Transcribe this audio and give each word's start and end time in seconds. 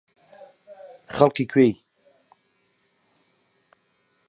خەڵکی 1.15 1.45
کوێی؟ 1.51 1.73